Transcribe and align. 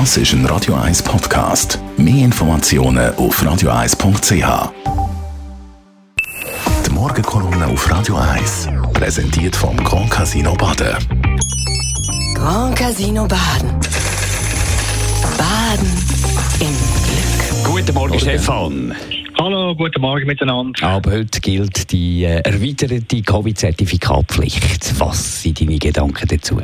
Das 0.00 0.16
ist 0.16 0.32
ein 0.32 0.44
Radio 0.46 0.74
1 0.74 1.04
Podcast. 1.04 1.78
Mehr 1.96 2.24
Informationen 2.24 3.14
auf 3.14 3.40
radio1.ch. 3.40 4.72
Die 6.84 6.90
Morgenkolumne 6.90 7.68
auf 7.68 7.88
Radio 7.88 8.16
1 8.16 8.70
präsentiert 8.92 9.54
vom 9.54 9.76
Grand 9.76 10.10
Casino 10.10 10.52
Baden. 10.54 10.96
Grand 12.34 12.74
Casino 12.76 13.28
Baden. 13.28 13.70
Baden 15.38 15.92
im 16.58 16.74
Glück. 17.06 17.72
Guten 17.72 17.94
Morgen, 17.94 18.18
Stefan. 18.18 18.96
Hallo, 19.38 19.76
guten 19.76 20.00
Morgen 20.00 20.26
miteinander. 20.26 20.88
Aber 20.88 21.12
heute 21.12 21.40
gilt 21.40 21.92
die 21.92 22.24
äh, 22.24 22.40
erweiterte 22.40 23.22
Covid-Zertifikatpflicht. 23.22 24.98
Was 24.98 25.42
sind 25.42 25.60
deine 25.60 25.78
Gedanken 25.78 26.26
dazu? 26.26 26.60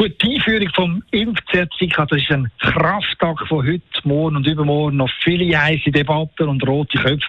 Gut, 0.00 0.14
die 0.22 0.36
Einführung 0.36 0.70
vom 0.74 1.02
Impfzertifikat, 1.10 2.10
das 2.10 2.22
ist 2.22 2.30
ein 2.30 2.50
Krafttag 2.58 3.46
von 3.46 3.66
heute, 3.66 3.82
morgen 4.04 4.36
und 4.36 4.46
übermorgen 4.46 4.96
noch 4.96 5.10
viele 5.22 5.54
heiße 5.54 5.90
Debatten 5.90 6.48
und 6.48 6.66
rote 6.66 6.96
Köpfe 6.96 7.28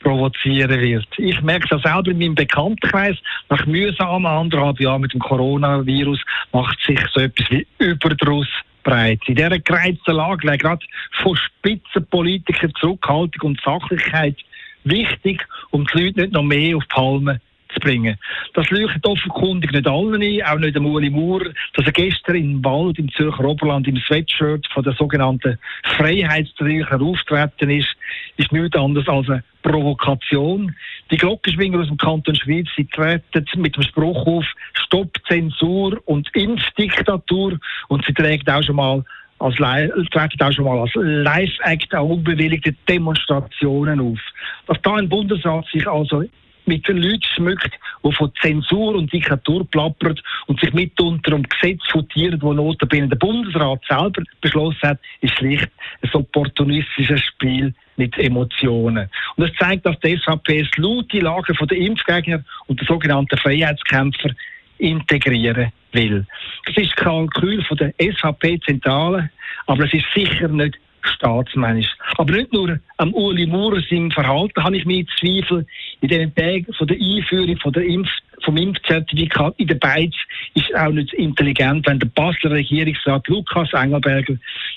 provozieren 0.00 0.82
wird. 0.82 1.06
Ich 1.16 1.40
merke 1.40 1.68
das 1.70 1.80
selber 1.80 2.10
in 2.10 2.18
meinem 2.18 2.34
Bekanntenkreis. 2.34 3.16
Nach 3.48 3.64
mühsamen 3.64 4.26
anderthalb 4.26 4.80
Jahren 4.80 5.00
mit 5.00 5.14
dem 5.14 5.20
Coronavirus 5.20 6.20
macht 6.52 6.78
sich 6.84 7.00
so 7.14 7.20
etwas 7.22 7.50
wie 7.50 7.66
Überdruss 7.78 8.48
breit. 8.82 9.20
In 9.24 9.36
dieser 9.36 9.58
gereizten 9.58 10.12
Lage 10.12 10.46
wäre 10.46 10.58
gerade 10.58 10.84
von 11.22 11.34
Spitzenpolitikern 11.34 12.74
Zurückhaltung 12.78 13.52
und 13.52 13.62
Sachlichkeit 13.62 14.36
wichtig, 14.84 15.42
um 15.70 15.86
die 15.86 16.02
Leute 16.02 16.20
nicht 16.20 16.32
noch 16.34 16.42
mehr 16.42 16.76
auf 16.76 16.82
die 16.82 16.94
Palme 16.94 17.40
zu 17.74 17.80
bringen. 17.80 18.16
Das 18.54 18.70
leuchtet 18.70 19.06
offenkundig 19.06 19.72
nicht 19.72 19.86
allen 19.86 20.22
ein, 20.22 20.42
auch 20.44 20.58
nicht 20.58 20.76
dem 20.76 20.86
Uli 20.86 21.10
Maurer, 21.10 21.50
dass 21.74 21.86
er 21.86 21.92
gestern 21.92 22.36
im 22.36 22.64
Wald 22.64 22.98
im 22.98 23.10
Zürcher 23.12 23.44
Oberland 23.44 23.86
im 23.88 23.96
Sweatshirt 23.96 24.66
von 24.72 24.84
der 24.84 24.94
sogenannten 24.94 25.58
Freiheitsträger 25.96 27.00
auftreten 27.00 27.70
ist, 27.70 27.88
ist 28.36 28.52
nichts 28.52 28.76
anderes 28.76 29.08
als 29.08 29.28
eine 29.28 29.44
Provokation. 29.62 30.74
Die 31.10 31.16
Glockenschwinger 31.16 31.80
aus 31.80 31.88
dem 31.88 31.96
Kanton 31.96 32.34
Schweiz, 32.34 32.68
sie 32.76 32.86
treten 32.86 33.44
mit 33.56 33.76
dem 33.76 33.82
Spruch 33.82 34.26
auf, 34.26 34.46
Stopp 34.74 35.18
Zensur 35.28 36.00
und 36.06 36.28
Impfdiktatur 36.34 37.58
und 37.88 38.04
sie 38.04 38.14
trägt 38.14 38.48
auch 38.48 38.62
schon 38.62 38.76
mal 38.76 39.04
als 39.38 39.56
treten 39.56 40.42
auch 40.42 40.52
schon 40.52 40.64
mal 40.66 40.78
als 40.80 40.92
Live-Act 40.94 41.94
an 41.94 42.10
unbewilligte 42.10 42.74
Demonstrationen 42.88 44.00
auf. 44.00 44.18
Dass 44.66 44.80
da 44.82 44.96
ein 44.96 45.08
Bundesrat 45.08 45.66
sich 45.72 45.86
also 45.88 46.24
mit 46.66 46.86
den 46.88 46.98
Leuten 46.98 47.24
schmückt, 47.34 47.70
die 48.04 48.12
von 48.12 48.32
Zensur 48.40 48.94
und 48.94 49.12
Diktatur 49.12 49.66
plappert 49.70 50.22
und 50.46 50.60
sich 50.60 50.72
mitunter 50.72 51.34
um 51.34 51.42
Gesetze 51.42 51.84
futieren, 51.90 52.40
wo 52.42 52.52
notabene 52.52 53.08
der 53.08 53.16
Bundesrat 53.16 53.82
selber 53.88 54.22
beschlossen 54.40 54.82
hat, 54.82 54.98
ist 55.20 55.34
schlicht 55.34 55.68
ein 56.02 56.10
opportunistisches 56.12 57.20
Spiel 57.20 57.74
mit 57.96 58.16
Emotionen. 58.18 59.08
Und 59.36 59.48
das 59.48 59.56
zeigt, 59.58 59.86
dass 59.86 59.98
die 60.00 60.16
SVP 60.16 60.62
das 60.62 61.22
Lager 61.22 61.54
von 61.54 61.68
den 61.68 61.82
Impfgegner 61.82 62.42
und 62.66 62.80
der 62.80 62.86
sogenannten 62.86 63.36
Freiheitskämpfer 63.38 64.30
integrieren 64.78 65.72
will. 65.92 66.26
Das 66.66 66.76
ist 66.76 66.96
Kalkül 66.96 67.62
von 67.64 67.76
der 67.76 67.92
SVP-Zentrale, 67.98 69.30
aber 69.66 69.84
es 69.84 69.92
ist 69.92 70.06
sicher 70.14 70.48
nicht 70.48 70.78
staatsmännisch. 71.02 71.88
Aber 72.16 72.32
nicht 72.32 72.52
nur 72.52 72.78
am 72.96 73.12
Uli 73.14 73.46
Maurer 73.46 73.80
seinem 73.88 74.10
Verhalten 74.10 74.62
habe 74.62 74.76
ich 74.76 74.84
mir 74.84 75.04
Zweifel. 75.18 75.66
In 76.00 76.08
den 76.08 76.34
Tagen 76.34 76.72
von 76.76 76.86
der 76.86 76.96
Einführung 76.96 77.56
von 77.58 77.72
der 77.72 77.84
Impf 77.84 78.08
vom 78.42 78.56
Impfzertifikat 78.56 79.54
in 79.58 79.68
der 79.68 79.74
Beiz 79.74 80.14
ist 80.54 80.74
auch 80.74 80.90
nicht 80.90 81.12
intelligent, 81.12 81.86
wenn 81.86 81.98
der 81.98 82.08
Basler 82.08 82.52
Regierungsrat 82.52 83.28
Lukas 83.28 83.72
Engelberger 83.74 84.36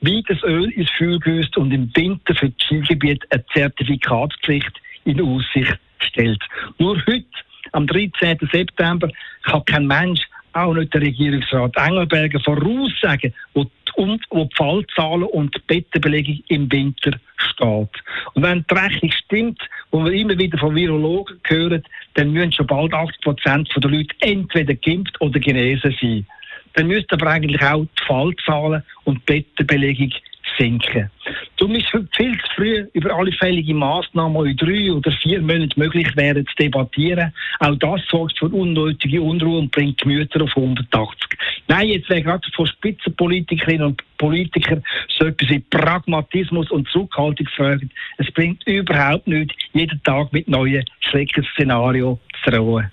wie 0.00 0.22
das 0.22 0.42
Öl 0.42 0.70
ins 0.70 0.90
Feuer 0.98 1.18
güsst 1.18 1.56
und 1.56 1.72
im 1.72 1.90
Winter 1.94 2.34
für 2.34 2.50
das 2.50 2.66
Skigebiet 2.66 3.22
eine 3.30 3.44
Zertifikatspflicht 3.54 4.72
in 5.04 5.20
Aussicht 5.20 5.78
stellt. 6.00 6.42
Nur 6.78 6.96
heute, 7.06 7.24
am 7.72 7.86
13. 7.86 8.38
September, 8.52 9.08
kann 9.44 9.64
kein 9.64 9.86
Mensch, 9.86 10.20
auch 10.54 10.74
nicht 10.74 10.94
der 10.94 11.02
Regierungsrat 11.02 11.76
Engelberger, 11.76 12.40
voraussagen, 12.40 13.34
wo 13.54 13.64
die 13.64 14.48
Fallzahlen 14.56 15.24
und 15.24 15.54
die 15.54 15.60
Bettenbelegung 15.66 16.40
im 16.48 16.70
Winter 16.70 17.18
steht. 17.36 18.02
Und 18.34 18.42
wenn 18.42 18.64
die 18.68 18.74
Rechnung 18.74 19.12
stimmt, 19.12 19.62
wo 19.90 20.04
wir 20.04 20.12
immer 20.12 20.36
wieder 20.38 20.58
von 20.58 20.74
Virologen 20.74 21.38
hören, 21.44 21.82
dann 22.14 22.32
müssen 22.32 22.52
schon 22.52 22.66
bald 22.66 22.92
80 22.92 23.20
Prozent 23.20 23.70
der 23.76 23.90
Leute 23.90 24.14
entweder 24.20 24.74
geimpft 24.74 25.20
oder 25.20 25.38
genesen 25.38 25.94
sein. 26.00 26.26
Dann 26.74 26.88
müssten 26.88 27.14
aber 27.14 27.30
eigentlich 27.30 27.62
auch 27.62 27.84
die 27.84 28.04
Fallzahlen 28.06 28.82
und 29.04 29.18
die 29.28 29.32
Bettenbelegung 29.32 30.12
sinken. 30.58 31.10
Darum 31.64 31.76
ist 31.76 31.94
es 31.94 32.02
viel 32.14 32.38
zu 32.38 32.46
früh, 32.56 32.86
über 32.92 33.16
alle 33.16 33.32
fälligen 33.32 33.78
Massnahmen 33.78 34.48
in 34.48 34.54
drei 34.54 34.92
oder 34.92 35.10
vier 35.10 35.40
Monaten 35.40 35.80
möglich 35.80 36.14
wären, 36.14 36.44
zu 36.46 36.54
debattieren. 36.56 37.32
Auch 37.58 37.74
das 37.76 38.02
sorgt 38.10 38.38
für 38.38 38.50
unnötige 38.50 39.22
Unruhe 39.22 39.60
und 39.60 39.70
bringt 39.70 39.98
die 40.04 40.08
Mütter 40.08 40.42
auf 40.42 40.54
180. 40.54 41.38
Nein, 41.68 41.88
jetzt 41.88 42.10
wäre 42.10 42.20
gerade 42.20 42.46
von 42.54 42.66
Spitzenpolitikerinnen 42.66 43.86
und 43.86 44.02
Politikern 44.18 44.84
so 45.08 45.24
etwas 45.24 45.48
wie 45.48 45.60
Pragmatismus 45.60 46.70
und 46.70 46.86
Zurückhaltung 46.88 47.46
gefragt. 47.46 47.86
Es 48.18 48.30
bringt 48.32 48.62
überhaupt 48.66 49.26
nichts, 49.26 49.54
jeden 49.72 50.02
Tag 50.02 50.34
mit 50.34 50.46
neuen 50.46 50.84
Schreckensszenarien 51.00 52.18
zu 52.44 52.50
drohen. 52.50 52.90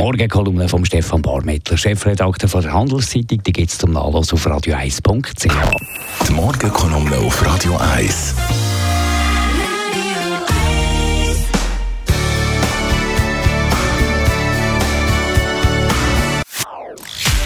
Morgenkolumne 0.00 0.66
von 0.66 0.82
Stefan 0.86 1.20
Barmettler, 1.20 1.76
Chefredakteur 1.76 2.48
von 2.48 2.62
der 2.62 2.72
Handelszeitung, 2.72 3.42
die 3.42 3.52
gibt 3.52 3.70
es 3.70 3.76
zum 3.76 3.92
Nachlass 3.92 4.32
auf 4.32 4.46
radio1.ch. 4.46 5.46
Die 6.26 6.32
Morgenkolumne 6.32 7.18
auf 7.18 7.44
Radio 7.44 7.76
1. 7.76 8.34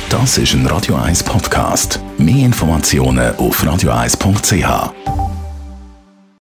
Das 0.09 0.39
ist 0.39 0.55
ein 0.55 0.65
Radio 0.69 0.95
1 0.95 1.25
Podcast. 1.25 1.99
Mehr 2.19 2.47
Informationen 2.47 3.35
auf 3.35 3.65
radio1.ch. 3.65 5.24